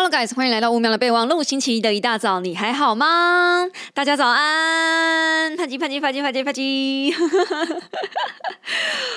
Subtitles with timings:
[0.00, 1.42] Hello guys，欢迎来到五秒的备忘录。
[1.42, 3.68] 星期一的一大早，你还好吗？
[3.92, 5.56] 大家早安！
[5.56, 7.12] 啪叽啪叽啪叽啪叽啪叽。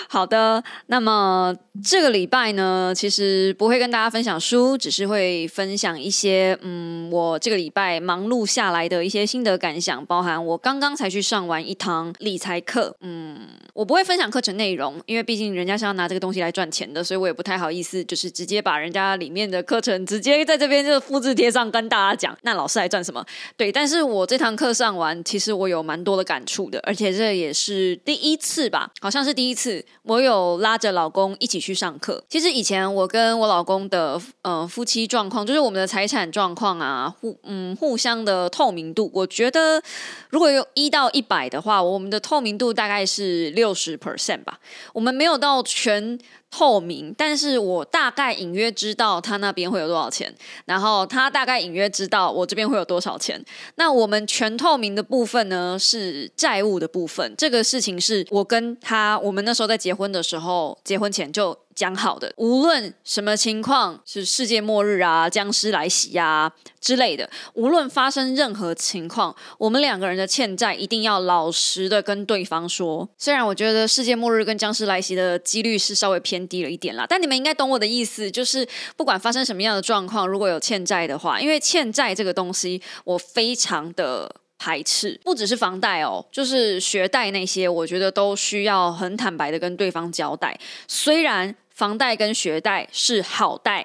[0.09, 12.95] 好的，那么这个礼拜呢，其实不会跟大家分享书，只是会分享一些嗯，我这个礼拜忙碌下来的一些心得感想，包含我刚刚才去上完一堂理财课。
[13.01, 13.41] 嗯，
[13.73, 22.35] 我不会分享课程内容，因为毕竟人家是要拿这个东西来赚钱的，所以我也不太好意思，就是直接把人家里面的课程直接在这边就复制贴上跟大家讲。
[22.41, 23.23] 那老师来赚什么？
[23.55, 32.23] 对，但是我这堂课上完，其实我有蛮多的感触的，而且这也是第一次吧，好像是第一次，我有拉着老公一起去上课。
[32.29, 39.81] 其实以前我跟我老公的呃夫妻状况，就是我们的财产状况啊，互嗯互相的透明度，我觉得
[40.29, 44.59] 如果有一到一百的话，我们的透明度大概是六十 percent 吧。
[44.93, 46.17] 我们没有到全
[46.51, 50.31] 透明，但是我大概隐约知道他那边会有多少钱，
[50.65, 53.43] 然后他大概隐约知道我这边会有多少钱。
[53.75, 57.33] 那我们全透明的部分呢，是债务的部分。
[57.37, 73.07] 这个事情是我跟他，我们那时候在结婚的时候，结婚前就讲好的，无论什么情况，是世界末日啊、僵尸来袭啊之类的，无论发生任何情况，我们两个人的欠债一定要老实的跟对方说。
[73.17, 84.35] 虽然我觉得世界末日跟僵尸来袭的几率是稍微偏低了一点啦，但你们应该懂我的意思，就是不管发生什么样的状况，如果有欠债的话，因为欠债这个东西，我非常的。
[84.63, 90.55] 排斥不只是房贷哦，就是学贷那些，我觉得都需要很坦白的跟对方交代。
[90.87, 93.83] 虽然房贷跟学贷是好贷，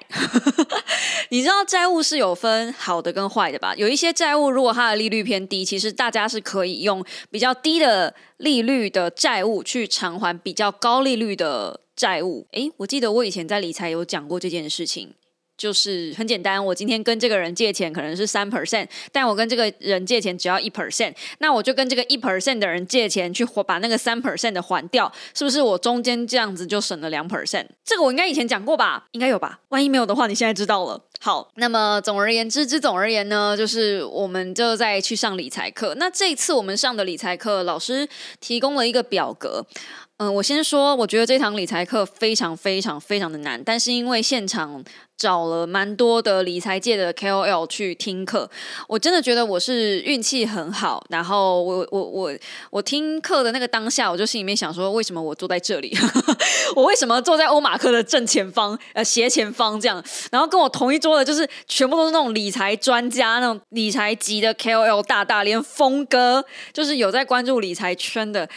[1.29, 3.73] 你知道债务是有分好的跟坏的吧？
[3.75, 12.45] 有一些债务如果它的利率偏低，其实大家是可以用比较低的利率的债务去偿还比较高利率的债务。
[12.51, 15.15] 诶，我记得我以前在理财有讲过这件事情。
[15.57, 27.65] 就是很简单，我今天跟这个人借钱可能是三 percent，但我跟这个人借钱只要一 percent，那我就跟这个一 percent 的人借钱去还把那个三 percent 的还掉，是不是我中间这样子就省了两 percent？
[27.83, 29.07] 这个我应该以前讲过吧？
[29.13, 29.59] 应该有吧？
[29.69, 31.01] 万一没有的话，你现在知道了。
[31.19, 35.95] 好，那么总而言之，之总而言呢，就是我们就在去上理财课。
[35.95, 38.07] 那这一次我们上的理财课，老师
[38.39, 39.65] 提供了一个表格。
[40.17, 44.83] 嗯，我先说，我觉得这堂理财课非常非常非常的难，但是因为现场
[45.15, 48.49] 找了蛮多的理财界的 KOL 去听课，
[48.87, 51.05] 我真的觉得我是运气很好。
[51.09, 52.33] 然后我我我
[52.71, 55.95] 我听课的那个当下，我就心里面想说，为什么我坐在这里？
[56.75, 60.03] 我为什么坐在欧马克的正前方、呃斜前方这样？
[60.31, 68.47] 然后跟我同一桌说的，就是全部都是那种理财专家、那种理财级的 KOL 大大，连峰哥就是有在关注理财圈的。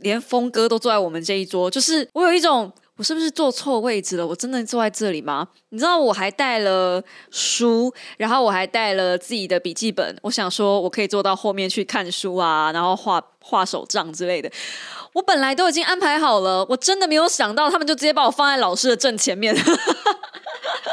[0.00, 4.24] 连峰哥都坐在我们这一桌，就是我有一种，我是不是坐错位置了？
[4.24, 5.48] 我真的坐在这里吗？
[5.70, 14.48] 你知道我还带了书，然后我还带了自己的笔记本，我想说我可以坐到后面去看书啊，然后画画手账之类的。
[15.14, 19.52] 我本来都已经安排好了，我真的没有想到他们就直接把我放在老师的正前面。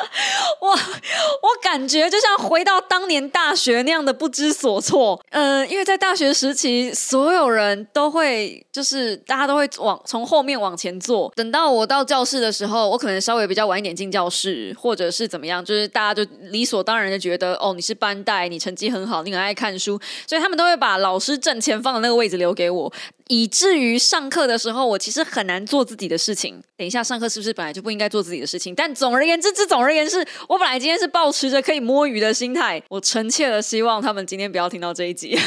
[0.61, 5.21] 我我感觉就像回到当年大学那样的不知所措。
[5.29, 11.31] 嗯，因为在大学时期，所有人都会就是大家都会往从后面往前坐。
[11.35, 22.91] 等到我到教室的时候，我可能稍微比较晚一点进教室，或者是怎么样，就是大家就理所当然的觉得哦，你是班带，你成绩很好，你很爱看书，所以他们都会把老师正前方的那个位置留给我。
[23.27, 26.61] 以至于上课的时候，我其实很难做自己的事情。
[26.77, 28.75] 等一下上课是不是本来就不应该做自己的事情？
[28.75, 35.37] 但总而言之，之总而言之，我本来今天是抱持着可以摸鱼的心态，我诚切的希望他们今天不要听到这一集。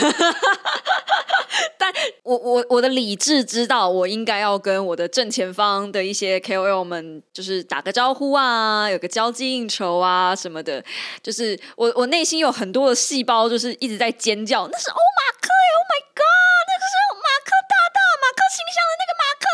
[1.78, 1.92] 但
[2.24, 10.84] 我我我的理智知道，我应该要跟我的正前方的一些 KOL 们，就是打个招呼啊，有个交际应酬啊什么的。
[11.22, 19.44] 就是我我内心有很多的细胞，就是一直在尖叫，那是欧马克耶！Oh my god，那个是马克大大马克形象的那个马克，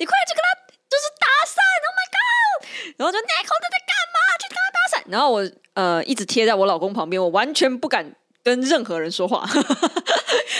[0.00, 0.48] 你快去跟他
[0.90, 1.54] 就是搭讪
[1.86, 2.22] ！Oh my god，
[2.96, 4.18] 然后就那口在干嘛？
[4.40, 5.12] 去跟他搭讪。
[5.12, 8.14] 然后我呃一直贴在我老公旁边，我完全不敢
[8.44, 9.44] 跟任何人说话。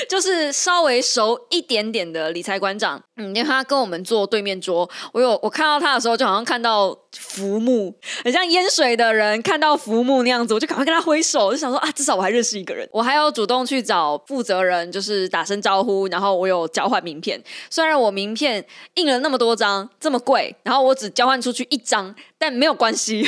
[0.09, 18.65] 就是稍微熟一点点的理财馆长，嗯，因为他跟我们坐对面桌，我有我看到他的时候，就好像看到浮木，很像淹水的人看到浮木那样子，我就赶快跟他挥手，我就想说啊，至少我还认识一个人，我还要主动去找负责人，就是打声招呼，然后我有交换名片，虽然我名片
[18.95, 23.27] 印了那么多张，这么贵，然后我只交换出去一张，但没有关系，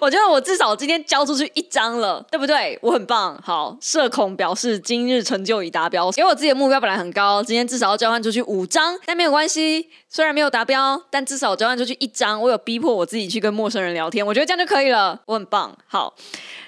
[0.00, 2.78] 我觉得我至少今天交出去一张了，对不对？
[2.82, 6.08] 我很棒，好，社恐表示今日成就已达标。
[6.16, 15.76] 因为我自己的目标本来很高，今天至少要交换出去五张，但没有关系，虽然没有达标，但至少交换出去一张，我有逼迫我自己去跟陌生人聊天，我觉得这样就可以了，我很棒。
[15.88, 16.14] 好。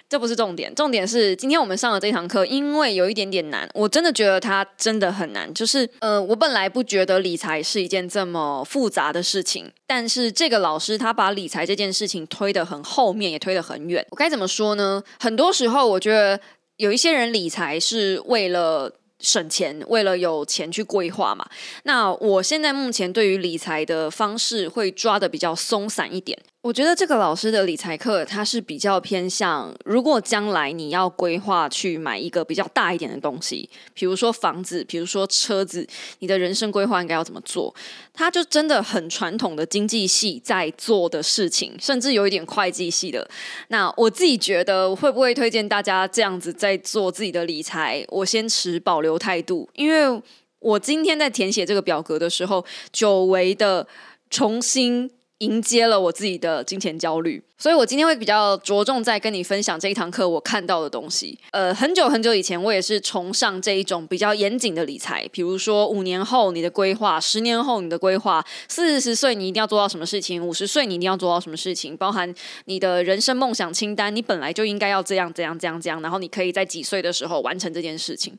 [0.09, 5.53] 这不是重点，重点是今天我们上的这堂课，因为有一点点难，我真的觉得它真的很难。
[5.53, 14.07] 就是呃，我本来不觉得理财是一件这么复杂的事情，但是这个老师他把理财这件事情推得很后面，也推得很远。
[14.11, 15.03] 我该怎么说呢？
[15.19, 16.41] 很多时候，我觉得
[16.77, 21.45] 有一些人理财是为了省钱，为了有钱去规划嘛。
[21.83, 26.39] 那我现在目前对于理财的方式会抓的比较松散一点。
[26.67, 35.87] 我觉得这个老师的理财课，他是比较偏向，如果将来你要规划去买一个比较大一点的东西，比如说房子，比如说车子，
[36.19, 37.73] 你的人生规划应该要怎么做？
[38.13, 43.31] 他就真的很传统的经济系在做的事情，甚至有一点会计系的。
[43.69, 48.05] 那我自己觉得，会不会推荐大家这样子在做自己的理财？
[48.09, 50.21] 我先持保留态度，因为
[50.59, 53.87] 我今天在填写这个表格的时候，久违的
[54.29, 55.09] 重新。
[55.41, 61.39] 迎接了我自己的金钱焦虑，所以我今天会比较着重在跟你分享这一堂课我看到的东西。
[61.51, 72.35] 呃，很久很久以前，我也是崇尚这一种比较严谨的理财，比如说五年后你的规划，十年后你的规划，四十岁你一定要做到什么事情，五十岁你一定要做到什么事情，包含
[72.65, 78.35] 你的人生梦想清单，你本来就应该要这样这样这样这样，然后你可以在几岁的时候完成这件事情。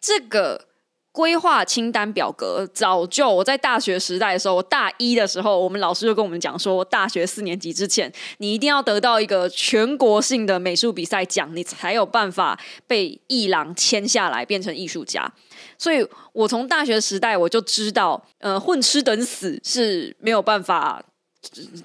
[0.00, 0.71] 这个。
[1.12, 15.30] 规划清单表格，早就我在大学时代的时候，我大一的时候，我们老师就跟我们讲说，大学四年级之前，你一定要得到一个全国性的美术比赛奖，你才有办法被艺廊签下来变成艺术家。
[15.76, 21.04] 所以我从大学时代我就知道，呃，混吃等死是没有办法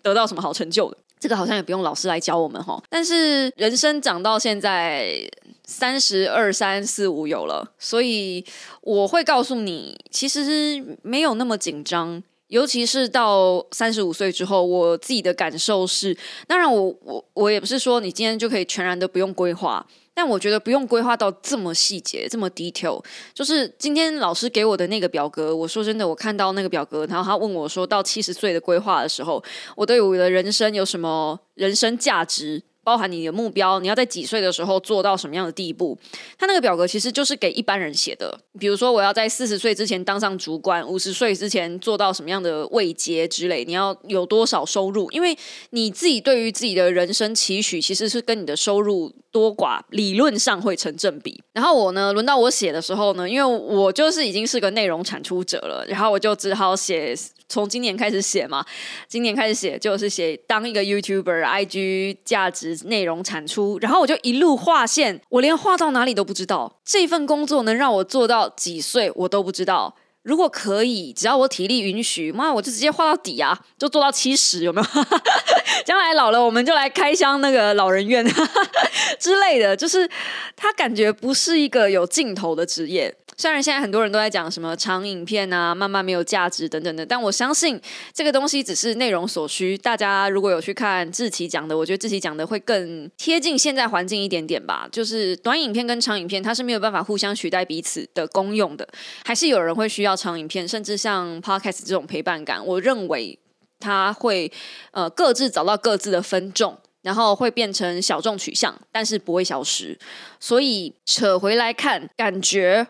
[0.01, 0.97] 得到什么好成就的。
[1.19, 2.81] 这个好像也不用老师来教我们哈。
[2.89, 5.29] 但是人生长到现在。
[5.69, 8.41] 三十二、三四五有了，所以
[8.79, 12.23] 我会告诉你，其实没有那么紧张。
[12.47, 16.17] 尤其是到三十五岁之后，我自己的感受是，
[16.47, 19.85] 当然我我我也不是说你今天就可以全然的不用规划，
[20.17, 22.99] 但我觉得不用规划到这么细节、这么 detail。
[23.35, 29.43] 就是今天老师给我的那个表格，我说真的，我看到那个表格，然后他问我说到七十岁的规划的时候，
[29.75, 32.63] 我对我的人生有什么人生价值？
[32.88, 35.98] 包含你的目标，你要在几岁的时候做到什么样的地步？
[36.38, 38.39] 他那个表格其实就是给一般人写的。
[38.57, 45.12] 比如说，我要在四十岁之前当上主管，五十岁之前做到什么样的位阶之类，你要有多少收入？
[45.12, 45.38] 因为
[45.72, 51.44] 你自己对于自己的人生期许，其实是跟你的收入多寡理论上会成正比。
[51.51, 57.13] 然后我呢，轮到我写的时候呢，因为我就是已经是个内容产出者了，然后我就只好写。
[57.49, 58.65] 从今年开始写嘛，
[59.07, 66.79] 今年开始写就是写当一个 YouTuber，IG 价值内容产出，然后我就一路划线，我连画到哪里都不知道。
[66.83, 69.95] 这份工作能让我做到几岁，我都不知道。
[70.23, 74.88] 如果可以，只要我体力允许，妈，我就直接画到底啊，就做到七十，有没有？
[75.85, 78.25] 将来老了，我们就来开箱那个老人院
[79.17, 79.73] 之类的。
[79.73, 80.09] 就是
[80.57, 83.15] 他感觉不是一个有尽头的职业。
[83.39, 87.80] 虽然现在很多人都在讲什么长影片啊，慢慢没有价值等等的，但我相信
[88.12, 89.78] 这个东西只是内容所需。
[89.78, 94.89] 大家如果有去看志奇讲的，我觉得志奇讲的会更贴近现在环境一点点吧。
[94.92, 98.88] 就是短影片跟长影片，它是没有办法互相取代彼此的功用的，
[99.24, 102.66] 还是有人会需要长影片，甚至像 Podcast 这种陪伴感。
[102.66, 103.38] 我认为
[103.79, 104.51] 它会
[104.89, 109.96] 呃各自找到各自的分众，然后会变成小众取向，但是不会消失。
[110.39, 112.88] 所以扯回来看，感觉。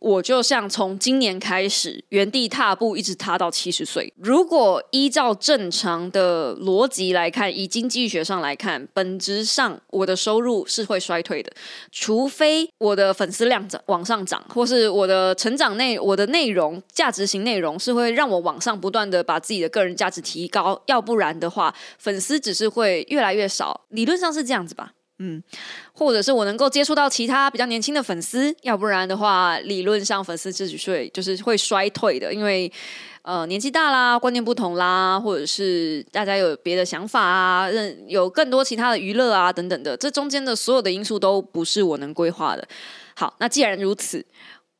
[0.00, 4.12] 我就像从今年开始原地踏步，一直踏到七十岁。
[4.16, 11.52] 如果依照正常的逻辑来看，以经济学上来看，本质上我的收入是会衰退的，
[11.92, 23.82] 除非我的粉丝量涨往上涨，或是我的成长内我的内容价值型内容是会让我往上不断的把自己的个人价值提高，要不然的话，粉丝只是会越来越少。
[23.90, 24.92] 理论上是这样子吧。
[25.22, 25.42] 嗯，
[25.92, 32.72] 或者是我能够接触到其他比较年轻的粉丝，要不然的话，理论上粉丝自己会就是会衰退的，因为
[33.20, 37.68] 呃年纪大啦，观念不同啦，或者是大家有别的想法啊，
[38.08, 42.66] 有更多其他的娱乐啊等等的，这中间的所有的因素都不是我能规划的。
[43.14, 44.24] 好，那既然如此，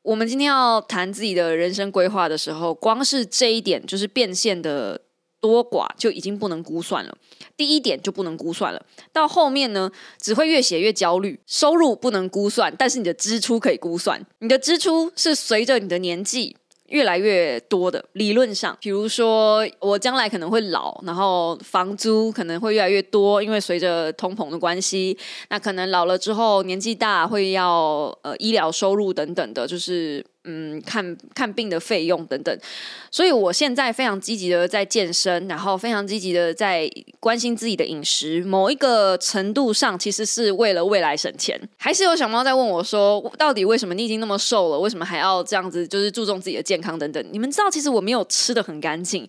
[0.01, 4.99] 我们今天要谈自己的人生规划的时候，光是这一点就是变现的。
[5.41, 7.17] 多寡就已经不能估算了，
[7.57, 8.85] 第一点就不能估算了。
[9.11, 11.37] 到后面呢，只会越写越焦虑。
[11.47, 14.23] 收入不能估算，但是你的支出可以估算。
[14.39, 16.55] 你的支出是随着你的年纪，
[16.87, 18.05] 越来越多的。
[18.13, 25.17] 理论上，比如说我将来可能会老，然后房租可能会越来越多，因为随着通膨的关系，
[25.49, 32.57] 那可能老了之后年纪大会要呃医疗收入等等的，就是嗯看看病的费用等等。
[33.09, 38.43] 所以我现在非常积极的在健身，然后非常积极的在关心自己的饮食。
[38.43, 41.59] 某一个程度上，其实是为了未来省钱。
[41.77, 47.25] 还是有小猫在问我说，到底为什么你已经那么瘦了，为什么还要这样子，就是注重自己的健康等等？
[47.31, 49.27] 你们知道，其实我没有吃的很干净。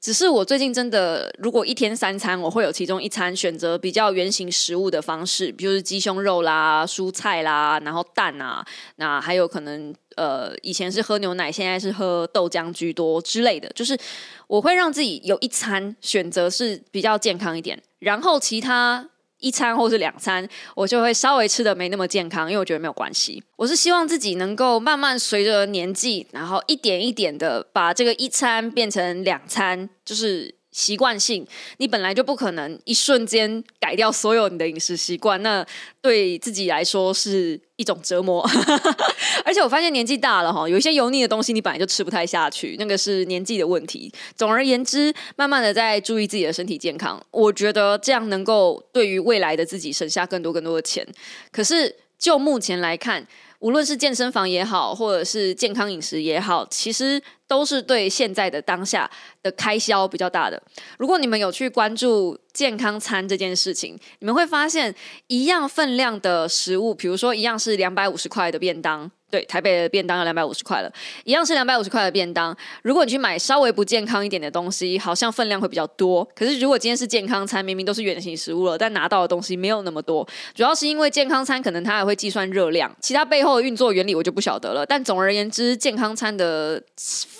[0.00, 8.64] 只是我最近真的，如果一天三餐，我会有其中一餐选择比较原形食物的方式，比如是鸡胸肉啦、蔬菜啦，然后蛋啊，
[8.96, 13.66] 那还有可能呃，以前是喝牛奶，现在是喝豆浆居多之类的。
[13.74, 13.98] 就是
[14.46, 19.08] 我会让自己有一餐选择是比较健康一点，然后其他。
[19.42, 23.42] 一餐或是两餐，我就会稍微吃的没那么健康，因为我觉得没有关系。
[23.56, 30.59] 我是希望自己能够慢慢随着年纪，然后一点一点的把这个一餐变成两餐，就是。
[30.72, 31.46] 习惯性，
[31.78, 35.66] 你本来就不可能一瞬间改掉所有你的饮食习惯，那
[36.00, 38.48] 对自己来说是一种折磨。
[39.44, 44.12] 而且我发现年纪大了哈，有一些油腻的东西你本来就吃不太下去，那个是年纪的问题。
[44.36, 51.04] 总而言之，慢慢的在注意自己的身体健康，我觉得这样能够对于未来的自己省下更多更多的钱。
[51.50, 53.26] 可是就目前来看，
[53.58, 57.20] 无论是健身房也好，或者是健康饮食也好，其实。
[57.50, 59.10] 都是对现在的当下
[59.42, 60.62] 的开销比较大的。
[60.98, 64.94] 如果你们有去关注健康餐这件事情，你们会发现
[65.26, 69.10] 一样分量的食物，比如说一样是两百五十块的便当。
[69.30, 70.92] 对，台北的便当要两百五十块了，
[71.22, 72.56] 一样是两百五十块的便当。
[72.82, 76.28] 如果你去买稍微不健康一点的东西，好像分量会比较多。
[76.34, 84.84] 可是如果今天是健康餐，明明都是圆形食物了，但拿到的东西没有那么多，主要是因为健康餐可能它还会计算热量，其他背后的运作原理我就不晓得了。
[84.84, 86.82] 但总而言之，健康餐的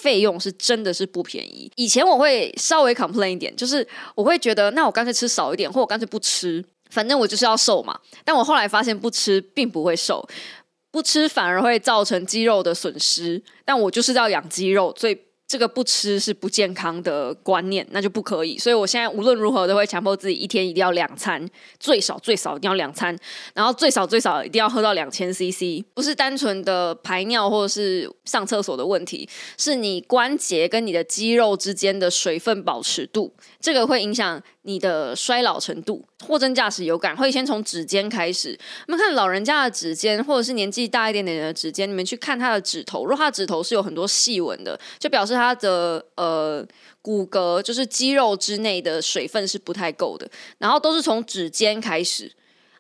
[0.02, 1.70] 费用是真的是不便宜。
[1.76, 7.98] 以前我会稍微 complain 一点，就是我会觉得，那我干脆吃少一点，或我干脆不吃，反正我就是要瘦嘛。
[8.24, 10.26] 但我后来发现，不吃并不会瘦。
[10.92, 15.16] 不吃反而会造成肌肉的损失，但我就是要养肌肉，所以。
[15.50, 18.56] 这个不吃是不健康的观念，那就不可以。
[18.56, 21.44] 所以我现在无论如何都会强迫自己一天一定要两餐，
[21.80, 23.18] 最少最少一定要两餐，
[23.52, 25.84] 然后最少最少一定要喝到两千 CC。
[25.92, 29.28] 不是单纯的排尿或者是上厕所的问题，
[29.58, 36.04] 是你关节跟你的肌肉之间的水分保持度，这个会影响你的衰老程度。
[36.28, 38.56] 货真价实有感，会先从指尖开始。
[38.86, 46.66] 我们看老人家的指尖，或者是年纪大一点点的指尖，你们去看他的指头，如果他的指头是有很多细纹的，就表示它的呃
[47.00, 52.30] 骨骼就是肌肉之内的水分是不太够的，然后都是从指尖开始。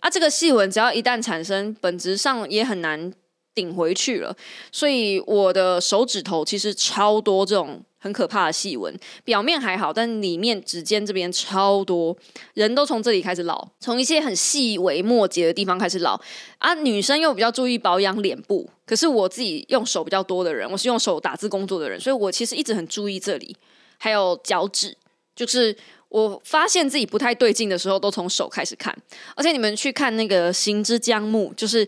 [0.00, 3.12] 啊，这个细纹只要一旦产生，本质上也很难
[3.60, 4.34] 顶回去了。
[4.72, 12.16] 所以我的手指头其实超多这种很可怕的细纹，表面还好，但里面指尖这边超多，
[12.54, 16.18] 人都从这里开始老，从一些很细微末节的地方开始老
[16.58, 16.72] 啊。
[16.74, 18.68] 女生又比较注意保养脸部。
[18.86, 23.54] 可是我自己用手比较多的人，我是用手打字工作的人，所以我其实一直很注意这里，
[23.98, 24.96] 还有脚趾。
[25.36, 25.74] 就是
[26.08, 28.94] 我发现自己不太对劲的时候，都从手开始看。
[29.36, 31.86] 而且你们去看那个行之将木，就是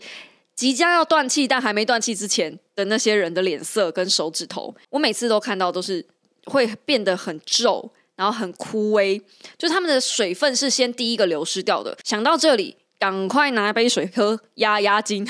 [0.55, 6.05] 即将要断气但还没断气之前的那些人的脸色跟手指头，我每次都看到都是
[6.45, 9.21] 会变得很皱，然后很枯萎，
[9.57, 11.97] 就他们的水分是先第一个流失掉的。
[12.03, 15.27] 想到这里，赶快拿一杯水喝压压惊。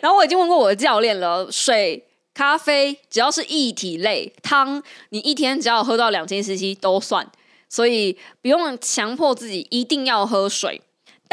[0.00, 7.30] 然后我已经问过我的教练了，水、咖啡只要是液体类，汤你一天只要喝到两千 CC 都算，
[7.68, 10.80] 所以不用强迫自己一定要喝水，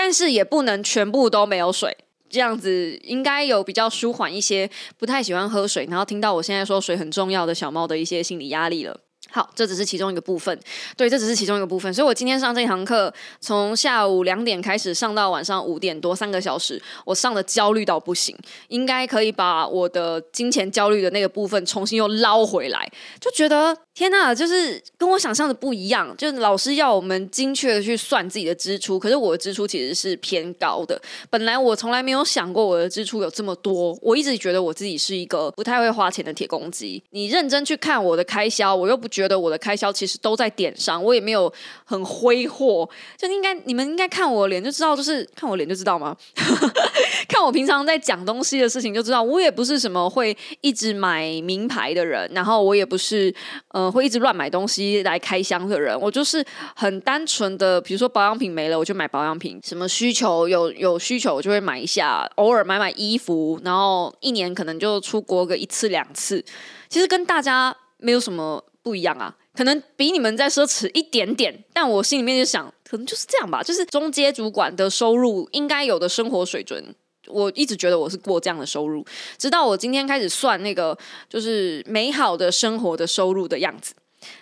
[0.03, 1.95] 但是也不能全部都没有水，
[2.27, 4.67] 这样子应该有比较舒缓一些
[4.97, 8.99] 不太喜欢喝水，然后听到我现在说水很重要的小猫的一些心理压力了。
[9.31, 10.57] 好，这只是其中一个部分。
[10.97, 11.91] 对，这只是其中一个部分。
[11.93, 23.77] 所以我今天上这堂课，从下午两点开始上到晚上五点多，三个小时，我上的焦虑到不行，应该可以把我的金钱焦虑的那个部分重新又捞回来，就觉得。
[23.93, 26.15] 天呐，就是跟我想象的不一样。
[26.17, 30.99] 就是老师要我们精确的去算自己的支出，可是我的支出其实是偏高的。
[31.29, 37.03] 本来我从来没有想过我的支出有这么多，我一直觉得我自己是一个不太会花钱的铁公鸡。
[37.09, 41.51] 你认真去看我的开销，我又不觉觉得我的开销其实都在点上，我也没有
[41.85, 46.17] 很挥霍，就应该你们应该看我脸就知道，就是 看我脸就知道吗？
[47.29, 53.33] 看我平常在讲东西的事情就知道，我也不是什么会一直买名牌的人，然后我也不是
[53.69, 56.43] 呃会一直乱买东西来开箱的人，我就是
[56.75, 66.43] 很单纯的，比如说保养品没了我就买保养品，什么需求有有需求我就会买一下，偶尔买买衣服，然后一年可能就出国个一次两次，
[66.89, 76.95] 其实跟大家没有什么不一样啊，可能比你们再奢侈一点点，但我心里面就想，可能就是这样吧，就是中阶主管的收入应该有的生活水准。
[77.27, 79.05] 我一直觉得我是过这样的收入，
[79.37, 80.97] 直到我今天开始算那个
[81.29, 83.93] 就是美好的生活的收入的样子。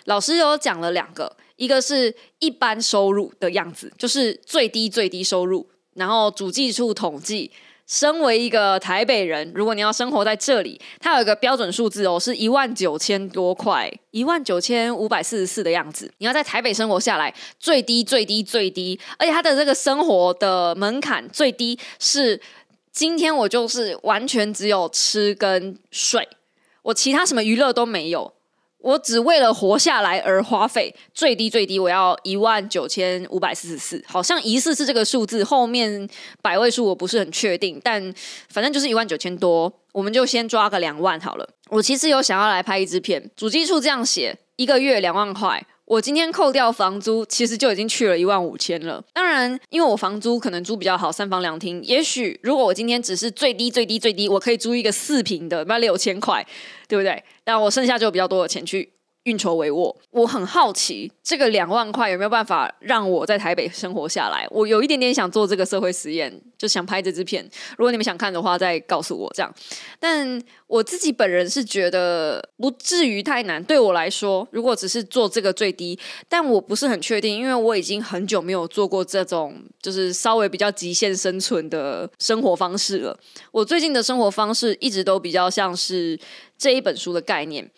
[0.06, 7.50] 老师有讲了两个，一个是一般收入的样子，就是最低最低收入，然后主计处统计。
[7.90, 16.08] 身为一个台北人，如果你要生活在这里，它有一个标准数字哦，是一万九千多块，一万九千五百四十四的样子。
[16.18, 22.40] 你要在台北生活下来，最低最低最低，而且它的这个生活的门槛最低是。
[22.92, 26.28] 今天我就是完全只有吃跟睡，
[26.82, 28.32] 我其他什么娱乐都没有，
[28.80, 36.08] 我只为了活下来而花费，最低最低我要一万九千五百四十四，好像疑似是这个数字，后面
[36.42, 38.12] 百位数我不是很确定，但
[38.48, 41.48] 反正就是一万九千多，我们就先抓个两万好了。
[41.68, 45.66] 我其实有想要来拍一支片，主机处这样写，一个月两万块。
[45.90, 49.02] 我今天扣掉房租，其实就已经去了一万五千了。
[49.12, 51.82] 当然，因为我房租可能租比较好，三房两厅。
[51.82, 56.46] 也许如果我今天只是最低最低最低，我可以租一个四平的，卖六千块，
[56.86, 57.20] 对不对？
[57.44, 58.92] 那我剩下就比较多的钱去。
[59.24, 64.46] 运筹帷幄，我很好奇这个两万块有没有办法让我在台北生活下来？
[64.50, 67.44] 我有一点点想做这个社会实验，就想拍这支片。
[67.76, 69.54] 如果你们想看的话，再告诉我这样。
[69.98, 73.62] 但我自己本人是觉得不至于太难。
[73.62, 83.18] 对我来说，如果只是做这个最低，但我不是很确定，因为我已经很久没有做过这种就是稍微比较极限生存的生活方式了。
[83.52, 86.18] 我最近的生活方式一直都比较像是
[86.56, 87.70] 这一本书的概念。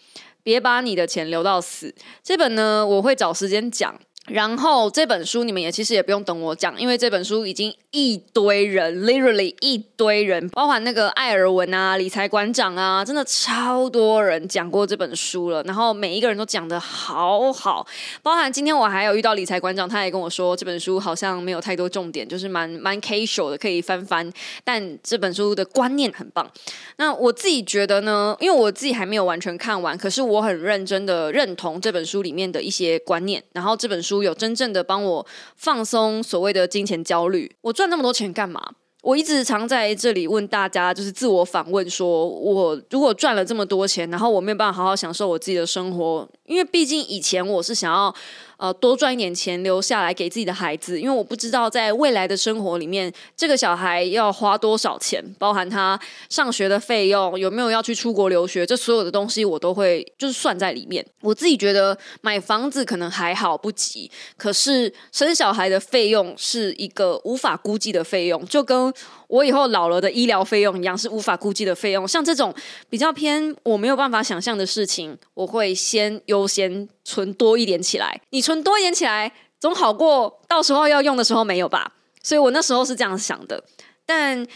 [0.43, 1.95] 别把你的钱留到死。
[2.23, 3.99] 这本呢，我会找时间讲。
[4.29, 15.61] 然后这本书你们也其实也不用等我讲，因为这本书已经一堆人，literally 一堆人，包含那个艾尔文啊、理财馆长啊，真的超多人讲过这本书了。
[15.65, 17.85] 然后每一个人都讲的好好，
[18.23, 24.33] 包含今天我还有遇到理财馆长，他也跟我说这本书好像没有太多重点，就是蛮蛮 casual 的，可以翻翻。
[24.63, 26.49] 但这本书的观念很棒。
[26.97, 33.43] 那我自己觉得呢，因为我自己还没有完全看完，可是我很认真的认同这本书里面的一些观念。
[33.53, 34.12] 然后这本书。
[34.21, 37.55] 有真正的帮我放松所谓的金钱焦虑。
[37.61, 38.61] 我赚那么多钱干嘛？
[39.03, 48.15] 我一直常在这里问大家，就是自我反问：说我如果赚了这么多钱，然后我没有办法好好享受我自己的生活，因为毕竟以前我是想要。
[48.59, 61.05] 呃，多赚一点钱留下来给自己的孩子，因为我不知道在未来的生活里面，这个小孩要花多少钱，包含他上学的费用，有没有要去出国留学，这所有的东西我都会就是算在里面。
[61.23, 68.92] 我自己觉得买房子可能还好不急，可是生小孩的费用是一个无法估计的费用，就跟。
[69.29, 72.55] 我以后老了的医疗费用一样是无法估计的费用，像这种
[72.89, 78.21] 比较偏我没有办法想象的事情，我会先优先存多一点起来。
[78.31, 81.93] 你存多一点起来，总好过到时候要用的时候没有吧？
[82.23, 83.65] 所以我那时候是这样想的，
[84.05, 84.47] 但。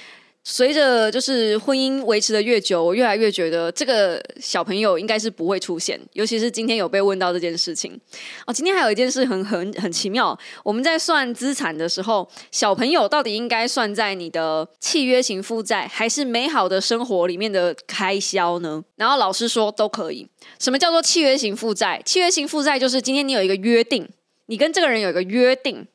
[0.48, 6.00] 随着就是婚姻维持的越久，我越来越觉得这个小朋友应该是不会出现。
[6.12, 8.00] 尤其是今天有被问到这件事情
[8.46, 8.52] 哦。
[8.52, 18.84] 今天还有一件事很很很奇妙，我们在算资产的时候，小朋友到底应该算在你的契约型负债，还是美好的生活里面的开销呢？
[18.94, 20.28] 然后老师说都可以。
[20.60, 22.00] 什么叫做契约型负债？
[22.06, 24.08] 契约型负债就是今天你有一个约定，
[24.46, 25.88] 你跟这个人有一个约定。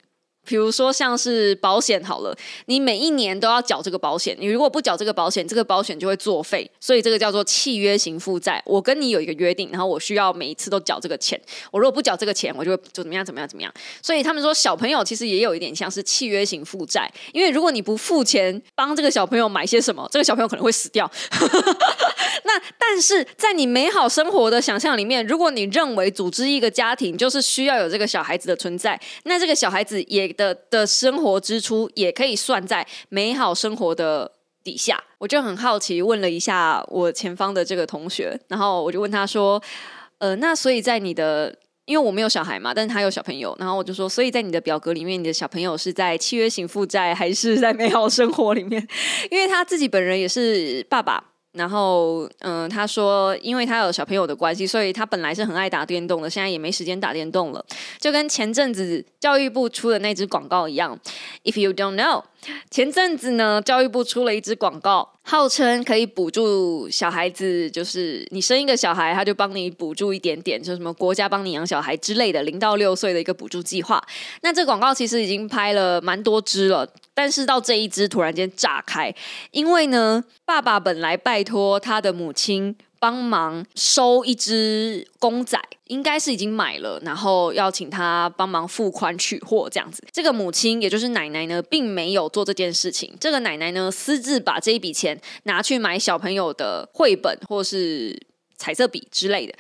[0.46, 8.62] 比如说，像是保险好了，你每一年都要缴这个保险，你如果不缴这个保险，这个保险就会作废，所以这个叫做契约型负债。
[8.66, 11.40] 我跟你有一个约定，然后我需要每一次都缴这个钱，
[11.72, 13.72] 我如果不缴这个钱，我就会就怎么样怎么样怎么样。
[14.02, 21.10] 所以他们说小朋友其实也有一点像是契约型负债，因为如果你不付钱帮这个小朋友买些什么，这个小朋友可能会死掉。
[22.44, 34.32] 那但是在你美好生活的想象里面，如果你认为组织一个家庭就是需要有这个小孩子的存在，那这个小孩子也的的生活支出也可以算在美好生活的
[34.64, 35.04] 底下。
[35.18, 39.62] 我就很好奇，问了一下我前方的这个同学，然后我就问他说
[40.20, 48.88] ：“呃，那所以在你的，因为我没有小孩嘛，但是他有小朋友，然后我就说，所以在你的表格里面，你的小朋友是在契约型负债还是在美好生活里面？
[49.30, 57.66] 因为他自己本人也是爸爸。”然后，嗯，他说，因为他有小朋友的关系，所以他本来是很爱打电动的，现在也没时间打电动了。
[58.00, 60.98] 就跟前阵子教育部出的那支广告一样
[61.44, 62.24] ，If you don't know，
[62.70, 74.04] 前阵子呢，教育部出了一支广告，号称可以补助小孩子，就是你生一个小孩，他就帮你补助一点点，就什么国家帮你养小孩之类的，零到六岁的一个补助计划。
[74.42, 76.86] 那这广告其实已经拍了蛮多支了。
[77.14, 79.14] 但是到这一支突然间炸开，
[79.52, 90.04] 因为呢，爸爸本来拜托他的母亲帮忙收一只公仔，应该是已经买了，然后要请他帮忙付款取货这样子。
[90.12, 93.12] 这个母亲也就是奶奶呢，并没有做这件事情。
[93.20, 98.16] 这个奶奶呢，私自把这一笔钱拿去买小朋友的绘本或是
[98.56, 99.54] 彩色笔之类的。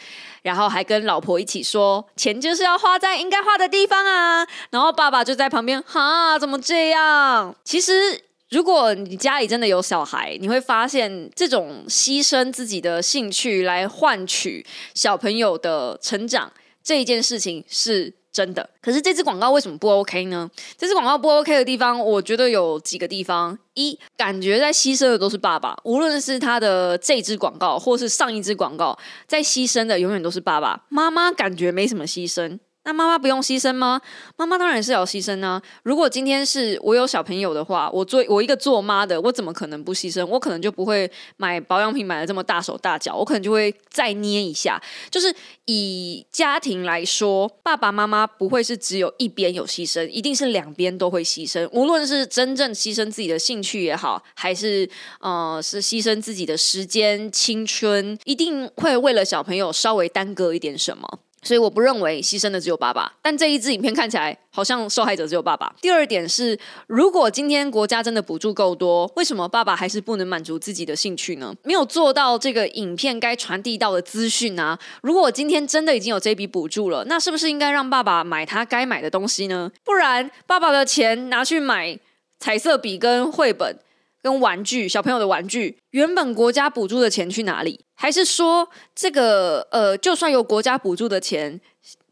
[0.43, 4.47] 然后还跟老婆一起说，钱就是要花在应该花的地方啊。
[4.69, 7.55] 然后爸爸就在旁边，哈，怎么这样？
[7.63, 16.51] 其实，如果你家里真的有小孩，你会发现这种牺牲自己的兴趣来换取小朋友的成长
[16.83, 18.13] 这一件事情是。
[18.33, 20.49] 真的，可是这支广告为什么不 OK 呢？
[20.77, 32.57] 这支广告不 OK 的地方，我觉得有几个地方：一，感觉在牺牲的都是爸爸，无论是他的这支广告，或是上一支广告，在牺牲的永远都是爸爸，妈妈感觉没什么牺牲。
[32.83, 34.01] 那妈妈不用牺牲吗？
[34.37, 35.61] 妈妈当然是要牺牲啊！
[35.83, 40.25] 如果今天是我有小朋友的话，我做我一个做妈的，我怎么可能不牺牲？
[40.25, 44.81] 我可能就不会买保养品买的这么大手大脚，我可能就会再捏一下。
[45.11, 45.31] 就是
[45.65, 51.69] 以家庭来说，爸爸妈妈不会是只有一边有牺牲，一定是两边都会牺牲。
[51.71, 54.89] 无论是真正牺牲自己的兴趣也好，还是
[55.19, 61.19] 呃是牺牲自己的时间、青春，一定会为了小朋友稍微耽搁一点什么。
[61.43, 65.73] 所以我不认为牺牲的只有爸爸，但这一支影片看起来好像受害者只有爸爸。
[65.81, 71.53] 第二点是，如果今天国家真的补助够多，为什么爸爸还是不能满足自己的兴趣呢？
[71.63, 74.77] 没有做到这个影片该传递到的资讯啊！
[75.01, 79.71] 如果今天真的已经有这笔补助了，那是不是应该让爸爸买他该买的东西呢？
[79.83, 81.97] 不然，爸爸的钱拿去买
[82.39, 83.77] 彩色笔跟绘本。
[84.21, 87.85] 跟玩具，小朋友的玩具，原本国家补助的钱去哪里？
[87.95, 91.59] 还是说这个呃，就算有国家补助的钱，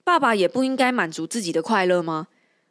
[0.03, 2.27] 爸爸也不应该满足自己的快乐吗？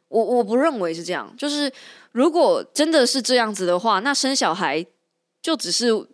[0.09, 1.33] 我我不认为是这样。
[1.37, 1.71] 就是
[2.11, 4.85] 如果真的是这样子的话，那生小孩
[5.41, 6.07] 就只是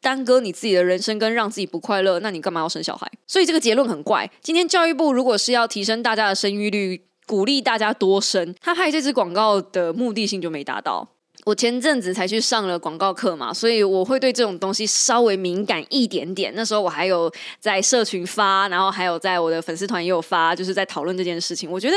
[0.00, 3.10] 耽搁你自己的人生，跟让自己不快乐，那你干嘛要生小孩？
[3.26, 4.30] 所以这个结论很怪。
[4.42, 11.08] 今天教育部如果是要提升大家的生育率，鼓励大家多生，他拍这支广告的目的性就没达到。
[11.44, 16.50] 我前阵子才去上了广告课嘛，所以我会对这种东西稍微敏感一点点。
[16.56, 17.30] 那时候我还有
[17.60, 21.70] 在社群发，然后还有在我的粉丝团也有发，就是在讨论这件事情。
[21.70, 21.96] 我觉得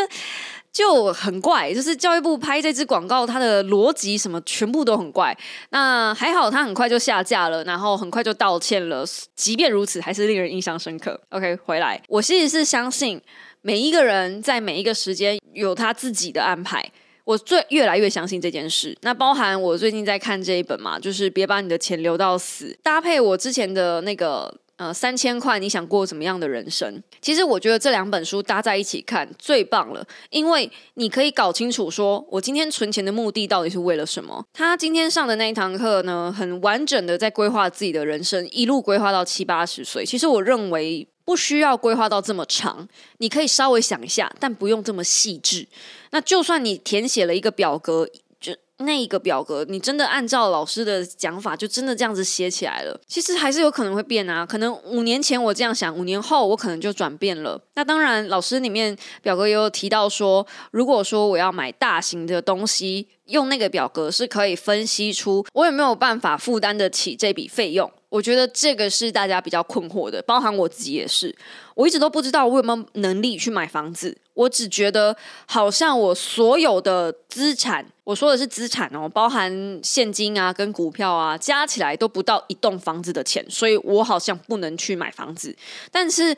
[0.72, 5.36] 就很怪，就是教育部拍这支广告，它的逻辑什么全部都很怪。
[5.70, 9.06] 那还好，它很快就下架了，然后很快就道歉了。
[9.36, 11.20] 即便如此，还是令人印象深刻。
[11.30, 13.22] OK，回来，我其实是相信
[13.62, 16.92] 每一个人在每一个时间有他自己的安排。
[17.28, 27.04] 我最越来越相信这件事，那包含我最近在看这一本嘛，就是别把你的钱留到死，搭配我之前的那个呃三千块，你想过怎么样的人生？
[27.22, 34.46] 其实我觉得这两本书搭在一起看最棒了，因为你可以搞清楚说我今天存钱的目的到底是为了什么。
[34.54, 40.06] 他今天上的那一堂课呢，很完整的在规划自己的人生，一路规划到七八十岁。
[40.06, 41.06] 其实我认为。
[41.28, 42.88] 不需要规划到这么长，
[43.18, 45.68] 你可以稍微想一下，但不用这么细致。
[46.12, 48.08] 那就算你填写了一个表格，
[48.40, 54.46] 就那一个表格，你真的按照老师的讲法，就真的这样子写起来了，其实还是有可能会变啊。
[54.46, 57.62] 可能五年前我这样想，五年后我可能就转变了。
[57.76, 67.92] 那当然，老师里面表格也有提到说，如果说我要买大型的东西，用那个表格是可以分析出我有没有办法负担得起这笔费用。
[68.10, 71.36] 我觉得这个是大家比较困惑的，包含我自己也是。
[71.76, 75.16] 我一直都不知道我有没有能力去买房子，我只觉得
[75.46, 85.56] 好像我所有的资产，我说的是资产哦，包含现金啊跟股票啊，加起来都不到一栋房子的钱，所以我好像不能去买房子。
[85.92, 86.36] 但是。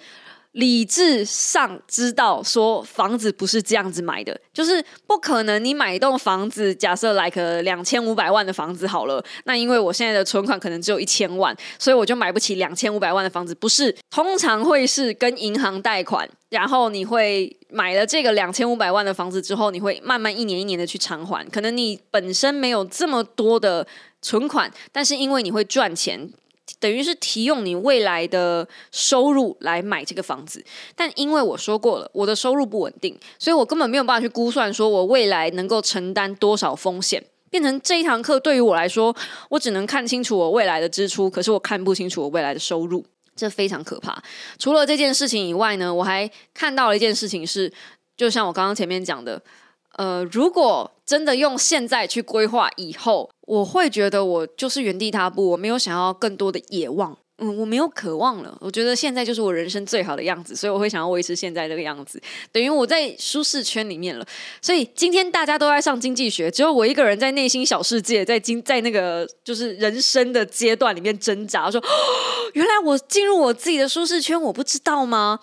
[0.54, 5.64] 理智上知道说房子不是这样子买的，就是不可能。
[5.64, 13.54] 你买一栋房子，假设来个两千五百万的房子好了，那因为我现在的存款可能只有一千万，所以我就买不起两千五百万的房子。
[13.54, 21.48] 不是，通常会是跟银行贷款，然后你会买了这个两千五百万的房子之后，你会慢慢一年一年的去偿还。
[21.50, 23.86] 可能你本身没有这么多的
[24.22, 26.32] 存款，但是因为你会赚钱。
[26.80, 30.64] 等于是提用你未来的收入来买这个房子，
[30.96, 37.24] 但因为我说过了，我的收入不稳定，所以我根本没有办法去估算说我未来能够承担多少风险。
[37.50, 39.16] 变成这一堂课对于我来说，
[39.50, 43.04] 我只能看清楚我未来的支出，可是我看不清楚我未来的收入，
[43.36, 44.22] 这非常可怕。
[44.60, 47.74] 除了这件事情以外呢，我还看到了一件事情是，
[48.16, 49.42] 就像我刚刚前面讲的，
[49.98, 57.18] 呃，如果真的用现在去规划以后，我会觉得我就是原地踏步，我没有想要更多的野望。
[57.40, 58.56] 嗯，我没有渴望了。
[58.62, 64.24] 我觉得现在就是我人生最好的样子，所以我会想要维持现在这个样子，等于我在舒适圈里面了。
[64.62, 71.84] 所以今天大家都在上经济学，只有我一个人在内心小世界，在经在那个就是人生的阶段里面挣扎，说
[72.54, 75.40] 原来我进入我自己的舒适圈，我不知道吗？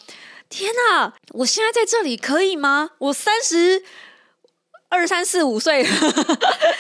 [0.49, 2.91] 天哪，我现在在这里可以吗？
[2.99, 3.83] 我三十。
[4.89, 5.85] 二三四五岁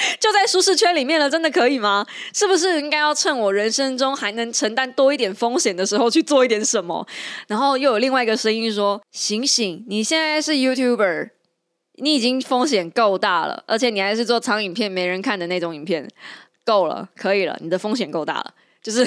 [0.20, 2.06] 就在舒适圈里面了，真的可以吗？
[2.34, 7.06] 是不是应该要趁我人生中还能承担多一点风险的时候去做一点什么？
[7.48, 11.30] 然后又有另外一个声音说：“醒醒，你现在是 YouTuber，
[12.02, 16.08] 你已经风险够大了，而且你还是做长影片没人看的那种影片，
[16.64, 18.54] 够了，可以了，你的风险够大了。”
[18.86, 19.04] 就是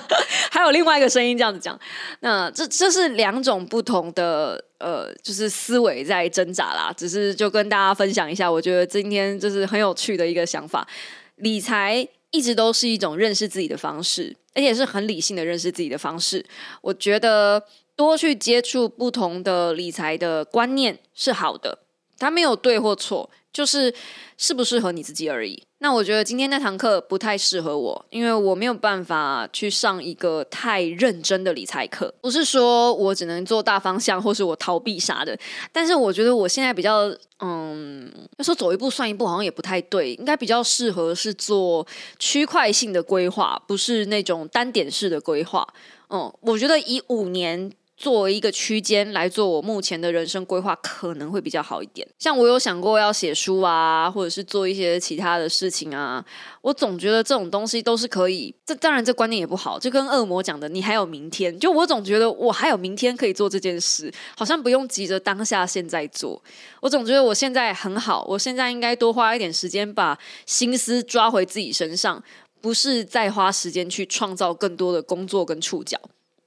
[0.50, 1.78] 还有另外一个声音这样子讲，
[2.20, 6.90] 那这这是两种不同的呃，就是思维在挣扎啦。
[6.96, 10.88] 只是就跟大家分享一下，我觉得今天就是很有趣的一个想法。
[11.36, 16.42] 理财一直都是一种认识自己的方式，而且是很理性的认识自己的方式。
[16.80, 17.62] 我觉得
[17.94, 21.80] 多去接触不同的理财的观念是好的，
[22.18, 23.28] 它没有对或错。
[23.50, 23.92] 就是
[24.36, 25.64] 适不适合你自己而已。
[25.80, 32.12] 那我觉得今天那堂课不太适合我，因为我没有办法去上一个太认真的理财课。
[32.20, 35.38] 不是说我只能做大方向，或是我逃避啥的。
[35.72, 40.14] 但是我觉得我现在比较，嗯，要说走一步算一步，好像也不太对。
[40.14, 41.86] 应该比较适合是做
[42.18, 45.66] 区块性的规划，不是那种单点式的规划。
[46.10, 47.70] 嗯，我觉得以五年。
[47.98, 52.06] 作为一个区间来做我目前的人生规划，可能会比较好一点。
[52.16, 56.24] 像我有想过要写书啊，或者是做一些其他的事情啊，
[56.62, 58.54] 我总觉得这种东西都是可以。
[58.64, 61.58] 这当然这观念也不好，就跟恶魔讲的，你还有明天。
[61.58, 66.40] 就我总觉得我还有明天可以做这件事，好像不用急着当下现在做。
[66.80, 72.22] 我总觉得我现在很好，我现在应该多花一点时间把心思抓回自己身上，
[72.60, 75.98] 不是再花时间去创造更多的工作跟触角，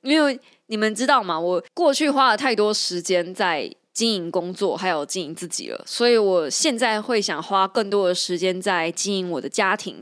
[0.03, 0.39] 因为。
[0.71, 1.37] 你们知道吗？
[1.37, 9.95] 我过去花了太多时间在经营工作，还有经营自己了，所以我现在会想花更多的时间在经营我的家庭，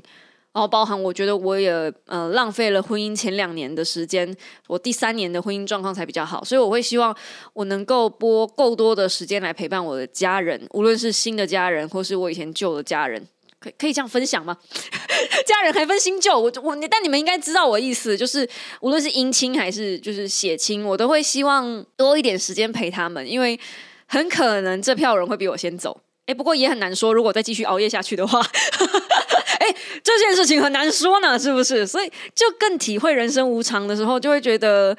[0.53, 1.71] 然后包含我觉得我也
[2.05, 4.31] 呃浪费了婚姻前两年的时间，
[4.67, 7.17] 我第三年的婚姻状况才比较好，所以我会希望
[7.53, 13.25] 我能够拨够多的时间来陪伴我的家人，无论是新的家人或是我以前旧的家人。
[13.59, 14.57] 可以可以这样分享吗？
[15.45, 18.47] 家人还分新旧，我我但你们应该知道我意思，就是
[18.81, 23.59] 无论是姻亲还是就是血亲，我都会希望多一点时间陪他们，因为
[24.05, 25.99] 很可能这票人会比我先走。
[26.25, 28.39] 哎，不过也很难说，如果再继续熬夜下去的话，
[29.59, 31.85] 哎，这件事情很难说呢，是不是？
[31.85, 34.95] 所以就更体会人生无常的时候，就会觉得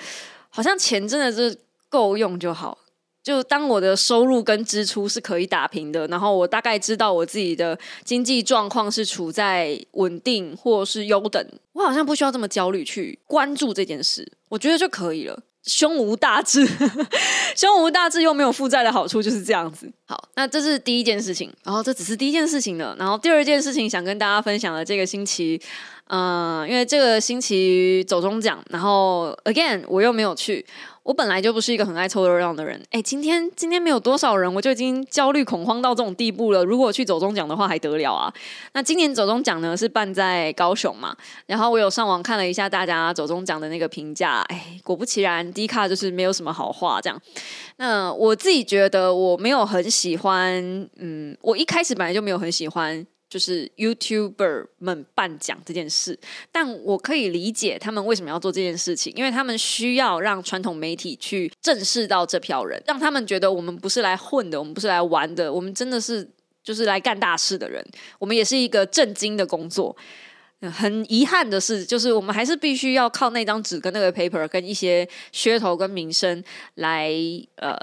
[0.49, 1.57] 好像钱真的是
[1.88, 2.77] 够用就好。
[3.22, 15.38] 就当我的收入跟支出是可以打平的，然后我大概知道我自己的经济状况是处在稳定或是优等，我好像不需要这么焦虑去关注这件事，我觉得就可以了。
[15.62, 16.66] 胸无大志，
[17.54, 19.87] 胸无大志又没有负债的好处就是这样子。
[20.06, 22.96] 好，那这是第一件事情，然后这只是第一件事情了。
[22.98, 25.61] 然后第二件事情想跟大家分享的，这个星期，
[26.06, 30.64] 嗯，因为这个星期走中奖，然后 again 我又没有去。
[31.11, 36.64] 我本来就不是一个很爱凑热闹的人，哎，今天今天没有多少人，我就已经焦虑恐慌到这种地步了。
[36.64, 38.33] 如果去走中奖的话，还得了啊？
[38.75, 41.16] 那今年走中奖呢是办在高雄嘛？
[41.46, 47.20] 然后我有上网看了一下大家走中奖的那个评价，哎，果不其然，低卡就是没有什么好话这样。
[47.79, 50.62] 那我自己觉得我没有很喜欢，
[50.99, 53.05] 嗯，我一开始本来就没有很喜欢。
[53.31, 56.19] 就是 YouTuber 们办奖这件事，
[56.51, 66.29] 但我可以理解他们为什么要做这件事情，因为他们需要让传统媒体去正视到这票人，让他们觉得我们不是来混的，我们不是来玩的，我们真的是
[66.64, 67.83] 就是来干大事的人，
[68.19, 69.97] 我们也是一个正经的工作。
[70.73, 76.43] 很遗憾的是，就是我们还是必须要靠那张纸跟那个 paper 跟一些噱头跟名声
[76.75, 77.09] 来，
[77.55, 77.79] 呃，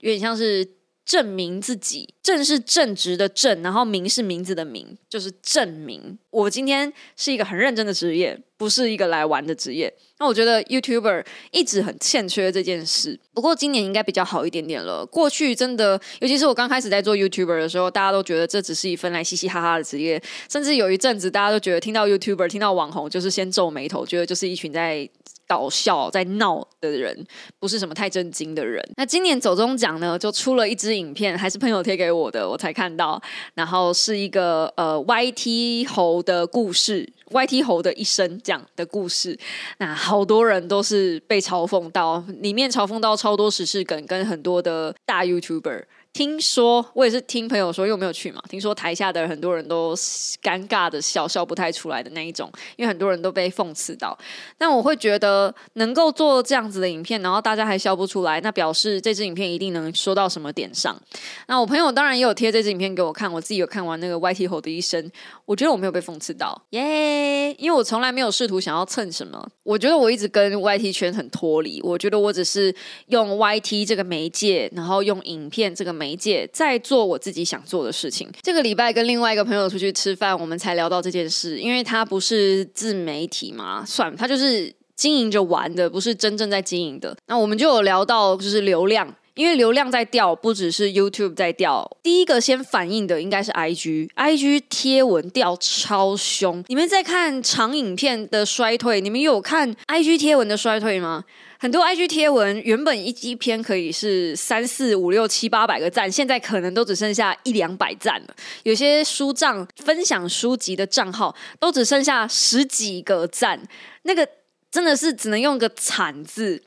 [0.00, 0.68] 有点像是。
[1.04, 6.18] 证明自己，正是正直的正，然后名是名字的名，就是证明。
[6.32, 9.92] 我今天是一个很认真的职业，不是一个来玩的职业。
[10.18, 15.04] 那我觉得 YouTuber 一直很欠缺这件事，不过今年应该比较好一点点了。
[15.04, 25.08] 过去真的，尤其是我刚开始在做 YouTuber 的时候，大家都觉得这只是一份来嘻嘻哈哈的职业，甚至有一阵子大家都觉得听到 YouTuber、听到网红，就是先皱眉头，觉得就是一群在。
[25.44, 27.26] 搞笑在闹的人，
[27.58, 28.82] 不是什么太震惊的人。
[28.96, 33.20] 那今年走中奖呢，就出了一支影片，还是朋友贴给我的，我才看到。
[33.52, 39.38] 然后是一个呃 YT 猴的故事，YT 猴的一生讲的故事。
[39.78, 45.84] 那好多人都是被嘲讽到，里面嘲讽到超多时事梗，跟很多的大 YouTuber。
[46.12, 48.42] 听说我也是听朋友说，因为我没有去嘛。
[48.50, 49.94] 听说台下的很多人都
[50.42, 54.16] 尴尬的笑笑不太出来的那一种，因为很多人都被讽刺到。
[54.58, 61.00] 但我会觉得能够做这样子的影片，然后大家还笑不出来，那表示这支影片一定能说到什么点上。
[61.46, 65.10] 那我朋友当然也有贴这支影片给我看，我自己有看完那个 YT 猴的一生，
[65.46, 67.54] 我觉得我没有被讽刺到，耶！
[67.54, 71.80] 因为我从来没有试图想要蹭什么，我觉得我一直跟 YT 圈很脱离。
[71.82, 72.74] 我觉得我只是
[73.06, 76.01] 用 YT 这个媒介，然后用影片这个。
[76.02, 78.28] 媒介在做我自己想做的事情。
[78.42, 81.60] 这个礼拜跟另外一个朋友出去吃饭，我们才聊到这件事。
[81.60, 87.16] 因为他不是自媒体嘛，算他就是经营着玩的，不是真正在经营的。
[87.26, 91.90] 那我们就有聊到，就是流量，因为流量在掉，不只是 YouTube 在掉。
[92.02, 96.62] 第一个先反应的应该是 IG，IG 贴文掉超凶。
[96.68, 101.24] 你们在看长影片的衰退，你们有看 IG 贴文的衰退吗？
[101.58, 108.34] 很多 IG 贴文原本一一篇可以是三四五六七八百个赞，现在可能都只剩下一两百赞了。
[108.64, 113.62] 有些书账分享书籍的账号都只剩下十几个赞，
[114.02, 114.28] 那个
[114.72, 116.60] 真的是只能用个惨字。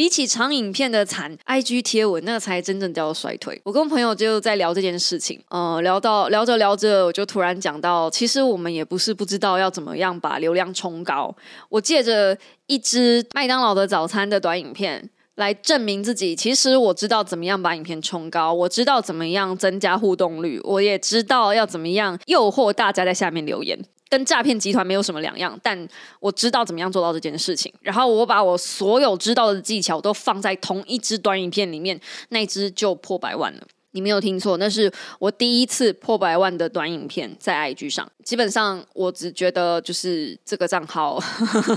[0.00, 3.60] 比起长影片的惨，IG 贴文那才真正叫做衰退。
[3.62, 11.36] 我跟朋友就在聊这件事情，呃，聊到聊着聊着，我就突然讲到，其实我们也不是不知道要怎么样把流量冲高。
[11.68, 12.34] 我借着
[12.66, 15.10] 一支麦当劳的早餐的短影片
[15.40, 23.76] 来证明自己，其实我知道怎么样把影片冲高，我知道怎么样增加互动率，我也知道要怎么样诱惑大家在下面留言。
[24.10, 27.72] 跟诈骗集团没有什么两样，但我知道怎么样做到这件事情。
[27.80, 31.98] 然后我把我所有知道的技巧都放在同一支短影片里面，
[32.28, 33.60] 那支就破百万了。
[33.92, 38.08] 你没有听错，那是我第一次破百万的短影片在 IG 上。
[38.24, 41.20] 基本上，我只觉得就是这个账号，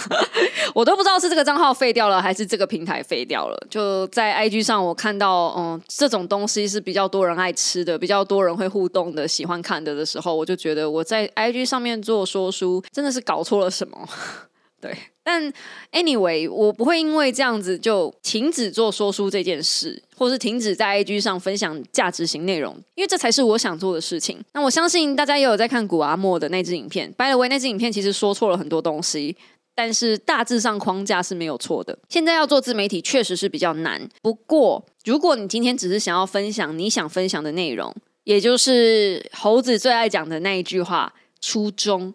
[0.75, 3.57] 我都不知道是这个账号废掉了，还是这个平台废掉了。
[3.69, 14.07] 就在 IG 上，我看到嗯，这种东西是比较多人爱吃的，比较多人会互动的，喜欢看的的时候，我就觉得我在 IG 上面做说书，真的是搞错了什么。
[14.79, 15.51] 对，但
[15.91, 24.43] anyway，我不会因为这样子就停止做说书这件事，或是停止在 IG 上分享价值型内容，因为这才是我想做的事情。
[24.51, 29.37] 那我相信大家也有在看古阿莫的那支影片，by the way，那支影片其实说错了很多东西，
[29.73, 31.97] 但是大致上框架是没有错的。
[32.09, 42.13] 现在要做自媒体确实是比较难，不过如果你今天只是想要分享你想分享的内容，也就是猴子最爱讲的那一句话——初衷。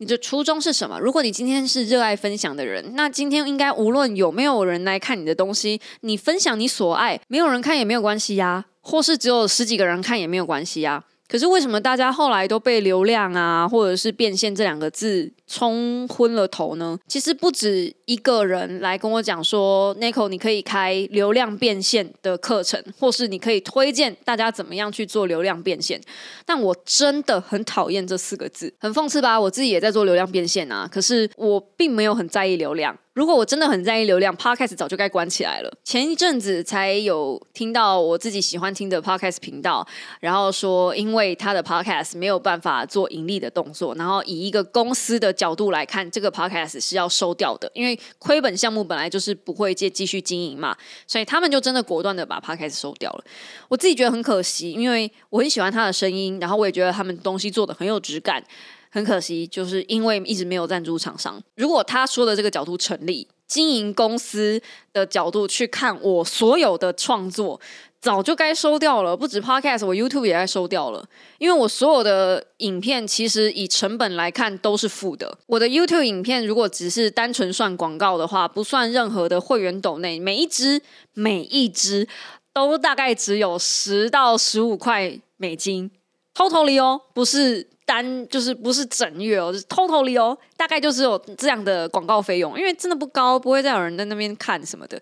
[0.00, 0.98] 你的初衷是什么？
[0.98, 11.04] 如果你今天是热爱分享的人，那今天应该无论有没有人来看你的东西，你分享你所爱，没有人看也没有关系呀，或是只有十几个人看也没有关系呀。
[11.30, 16.98] 可是为什么大家后来都被流量啊，或者是变现这两个字冲昏了头呢？
[17.06, 26.00] 其实不止一个人来跟我讲说，Nico，你可以开流量变现的课程，或是你可以推荐大家怎么样去做流量变现。
[26.44, 29.40] 但我真的很讨厌这四个字，很讽刺吧？
[29.40, 32.98] 我自己也在做流量变现啊，可是我并没有很在意流量。
[33.20, 35.70] 如果我真的很在意流量，Podcast 早就该关起来了。
[35.84, 39.86] 前一阵子才有听到我自己喜欢听的 Podcast 频道，
[40.20, 50.74] 然后说因为他的 Podcast 没有办法做盈利的动作，然后以一个公司的角度来看，这个 Podcast 是要收掉的，因为亏本项目本来就是不会继继续经营嘛，
[51.06, 53.24] 所以他们就真的果断的把 Podcast 收掉了。
[53.68, 58.42] 我自己觉得很可惜，因为我很喜欢他的声音，然后我也觉得他们东西做的很有质感。
[58.90, 61.40] 很可惜，就是因为一直没有赞助厂商。
[61.54, 64.60] 如果他说的这个角度成立，经营公司
[64.92, 67.60] 的角度去看，我所有的创作
[68.00, 69.16] 早就该收掉了。
[69.16, 71.04] 不止 Podcast，我 YouTube 也该收掉了。
[71.38, 75.38] 因为我所有的影片其实以成本来看都是负的。
[75.46, 80.80] 我的 YouTube 影片如果只是单纯算广告的话，不算任何的会员斗内，每一支
[81.14, 82.06] 每一支
[82.52, 85.90] 都大概只有十到十五块美金
[86.34, 87.69] ，totally 哦，不是。
[87.90, 95.00] 单就是不是整月哦，是偷偷离哦，大概就是有这样的广告费用，因为真的不高，不会再有人在那边看什么的。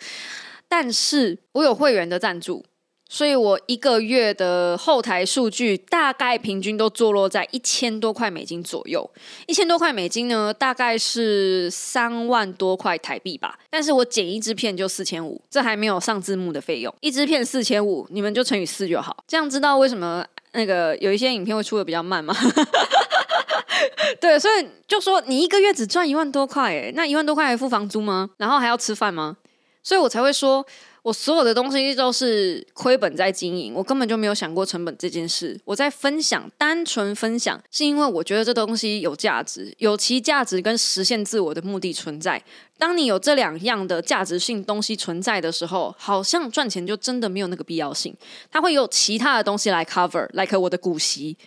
[0.66, 2.64] 但是我有会员的赞助，
[3.10, 9.10] 所以我一个月的后台数据大概平均都坐落在一千多块美金左右。
[9.46, 13.58] 一千多块美金呢，大概是三万多块台币吧。
[13.68, 16.94] 但是我剪一支片就四千五，这还没有上字幕的费用。
[17.00, 19.24] 一支片四千五，你们就乘以四就好。
[19.26, 22.34] 这样知道为什么那个有一些影片会出的比较慢嘛？
[24.20, 28.30] 对，所以就说你一个月只赚一万多块，哎，那一万多块还付房租吗？
[28.38, 29.36] 然后还要吃饭吗？
[29.82, 30.66] 所以我才会说。
[31.08, 35.58] 我所有的东西都是亏本在经营，我根本就没有想过成本这件事。
[35.64, 42.42] 我在分享，单纯分享，是因为我觉得这东西有价值，有其价值跟实现自我的目的存在。
[42.76, 48.14] 当你有这两样的价值性东西存在的时候，好像赚钱就真的没有那个必要性。
[48.50, 51.38] 它会有其他的东西来 cover，like 我的股息。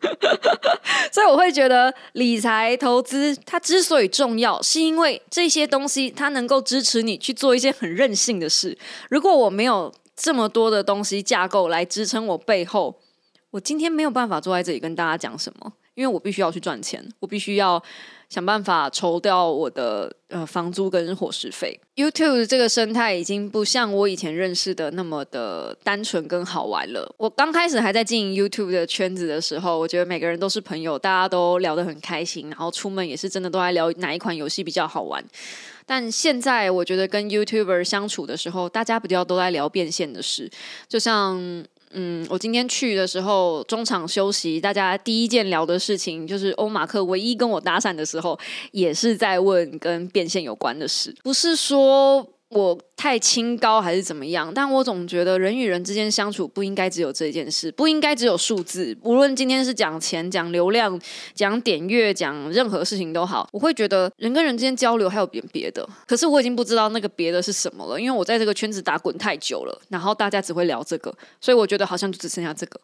[1.12, 8.76] 所以我会觉得理财投资它之所以重要，是因为这些东西它能够支持你去做一些很任性的事。
[9.08, 12.94] 如果我没有这么多的东西架构来支撑我背后，
[13.50, 17.82] 我今天没有办法坐在这里跟大家讲什么，因为我必须要去赚钱，我必须要。
[18.28, 21.78] 想办法筹掉我的呃房租跟伙食费。
[21.94, 27.14] YouTube 这个生态已经不像我以前认识的那么的单纯跟好玩了。
[27.16, 35.24] 我刚开始还在经营 YouTube 的圈子的时候，我觉得每个人都是朋友，大家都聊得很开心，然后出门也是真的都在聊哪一款游戏比较好玩。
[35.86, 40.50] 但现在我觉得跟 YouTuber 相处的时候，大家比较都在聊变现的事，
[40.88, 41.64] 就像。
[41.98, 48.38] 嗯，我今天去的时候，中场休息，大家第一件聊的事情就是欧马克唯一跟我搭讪的时候，
[48.72, 52.26] 也是在问跟变现有关的事，不是说。
[52.48, 54.52] 我太清高还是怎么样？
[54.54, 58.96] 但我总觉得人与人之间相处不应该只有这件事，不应该只有数字。
[59.02, 60.98] 无论今天是讲钱、讲流量、
[61.34, 65.86] 讲点阅、讲任何事情都好，我会觉得人跟人之间交流还有别别的。
[66.06, 72.80] 可是我已经不知道那个别的是什么了，因为我在这个圈子打滚太久了，然后大家只会聊这个，所以我觉得好像就只剩下这个。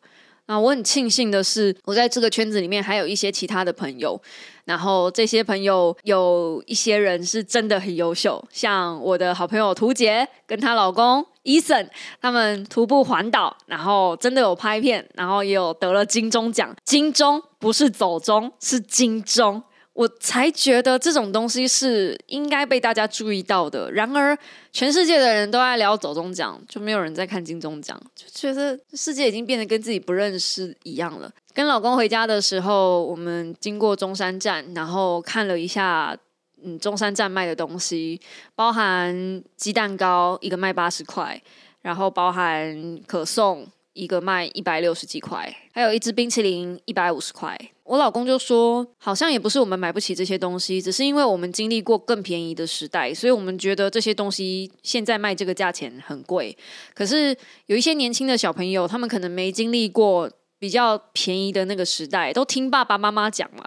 [0.47, 4.21] 啊，我很庆幸的是，我在这个圈子里面还有一些其他的朋友，
[4.65, 11.89] 然后这些朋友有一些人是真的很优秀，像我的好朋友涂杰跟她老公伊森，
[12.21, 19.63] 他们徒步环岛，然后真的有拍片，然后也有得了金钟奖，金钟不是走钟，是金钟。
[19.95, 23.93] 我才觉得这种东西是应该被大家注意到的。
[23.93, 24.37] 然而，
[24.73, 31.31] 全世界的人都在聊走中奖，就没有人在看金钟奖，就觉得世界已经变得跟自己不认识一样了。
[31.53, 36.17] 跟老公回家的时候，我们经过中山站，然后看了一下，
[36.65, 38.19] 嗯，中山站卖的东西，
[38.55, 41.39] 包含鸡蛋糕一个卖八十块，
[41.83, 47.59] 然后包含可颂一个卖一百六十几块，还有一支冰淇淋一百五十块。
[47.85, 56.57] 我老公就说，好像也不是我们买不起这些东西，只是因为我们经历过更便宜的时代，所以我们觉得这些东西现在卖这个价钱很贵。
[56.95, 57.37] 可是
[57.67, 63.65] 有一些年轻的小朋友，他们可能没经历过比较便宜的那个时代，都听爸爸妈妈讲嘛，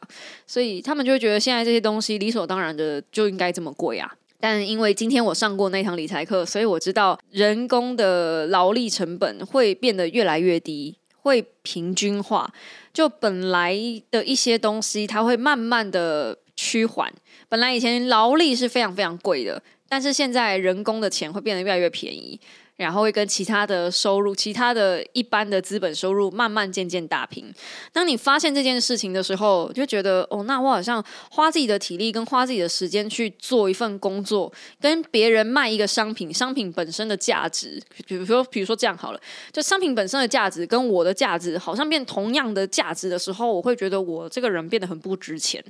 [0.47, 4.15] 所以他们就会觉得现在这些东西理所当然的就应该这么贵啊。
[4.45, 10.95] 但因为今天我上过那堂理财课，所以我知道人工的劳力成本会变得越来越低。
[11.23, 12.53] 会平均化，
[12.93, 13.75] 就本来
[14.11, 17.11] 的一些东西，它会慢慢的趋缓。
[17.49, 22.39] 本来以前劳力是非常非常贵的，但是现在人工的钱会变得越来越便宜。
[22.77, 27.53] 然后会跟其他的收入、其他的一般的资本收入慢慢渐渐打平。
[27.93, 34.51] 当你发现这件事情的时候，就觉得哦，那我好像花自己的体力跟花自己的时间去做一份工作，
[34.81, 39.21] 跟别人卖一个商品，商品本身的价值，比如说，比如说这样好了，
[39.53, 45.63] 就商品本身的价值跟我的价值好像变同样的价值的时候，我会觉得我这个人变得很不值钱。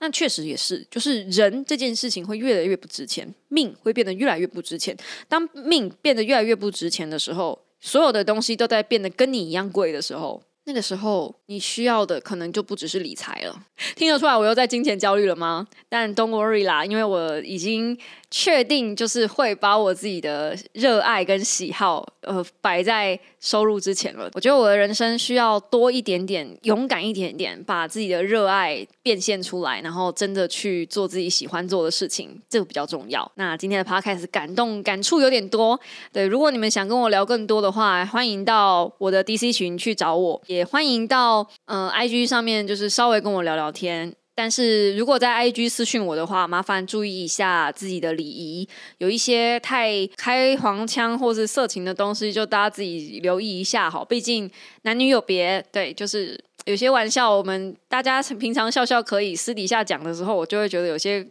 [0.00, 4.96] 那确实也是，就是人这件事情会越来越不值钱，命会变得越来越不值钱。
[5.28, 10.42] 当命变得越来越不值钱的时候，所有的东西都在变得跟你一样贵的时候。
[10.68, 13.58] 那个时候，你需要的可能就不只是理财了。
[13.96, 15.66] 听得出来，我又在金钱焦虑了吗？
[15.88, 17.96] 但 don't worry 啦，因为我已经
[18.30, 24.30] 确定，就是会把我自己的热爱跟喜好，呃，摆在收入之前了。
[24.34, 33.30] 我觉得我的人生需要多一点点，勇敢一点点，把自己的热爱变现出来，然后真的去做自己喜欢做的事情，这个比较重要。
[33.36, 35.80] 那今天的 podcast 感动感触有点多，
[36.12, 40.42] 对，如果你们想跟我聊更多的话，欢迎到我的 DC 群去找我。
[40.58, 44.12] 也欢迎到嗯 IG 上面，就是稍微跟我聊聊天。
[44.34, 54.04] 但是如果在 IG 私讯我的话，麻烦注意一下自己的礼仪，有一些太开黄腔或是色情的东西，就大家自己留意一下哈。
[54.04, 54.50] 毕竟
[54.82, 61.24] 男女有别，对，就是有些玩笑，我们大家平常笑笑可以，私底下讲的时候，我就会觉得有些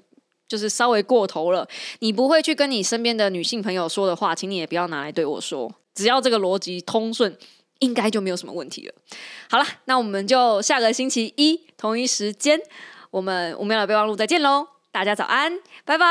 [0.48, 1.68] 就是稍微过头了。
[2.00, 5.74] 你不会去跟你身边的女性朋友说的话，请你也不要拿来对我说。
[5.96, 7.36] 只要这个逻辑通顺，
[7.80, 8.94] 应该就没有什么问题了。
[9.50, 12.60] 好了，那我们就下个星期一同一时间，
[13.12, 14.68] 我们五秒的备忘录再见喽！
[14.92, 16.06] 大家早安，拜拜。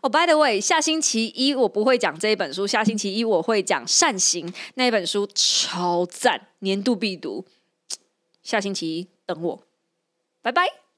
[0.00, 7.44] 哦，by the way，下星期一我不会讲这一本书，下星期一我会讲《善行》那一本书，超赞，年度必读。
[8.42, 9.62] 下星期一等我，
[10.40, 10.89] 拜拜。